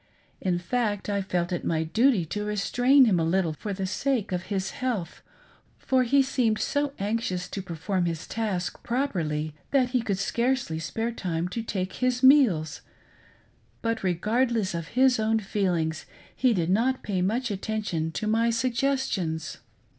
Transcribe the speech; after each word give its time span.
In 0.41 0.57
fact, 0.57 1.09
I 1.11 1.21
felt 1.21 1.51
it 1.51 1.63
my 1.63 1.83
duty 1.83 2.25
to 2.25 2.43
restrain 2.43 3.05
him 3.05 3.19
a 3.19 3.23
little 3.23 3.53
for 3.53 3.71
the 3.71 3.85
sake 3.85 4.31
of 4.31 4.45
his 4.49 4.71
health, 4.71 5.21
for 5.77 6.01
he 6.01 6.23
seemed 6.23 6.57
so 6.57 6.93
anxious 6.97 7.47
to 7.49 7.61
perform 7.61 8.05
his" 8.07 8.25
task" 8.27 8.81
prop 8.83 9.13
erly 9.13 9.53
that 9.69 9.89
he 9.89 10.01
could 10.01 10.17
scarcely 10.17 10.79
spare 10.79 11.11
time 11.11 11.47
to 11.49 11.61
take 11.61 11.93
his 12.01 12.23
meals; 12.23 12.81
but 13.83 14.01
regardless 14.03 14.73
of 14.73 14.87
his 14.97 15.19
own 15.19 15.37
feelings 15.39 16.07
he 16.35 16.51
did 16.55 16.71
not 16.71 17.03
pay 17.03 17.21
much 17.21 17.51
attention 17.51 18.11
to 18.13 18.25
my 18.25 18.49
suggestions. 18.49 19.59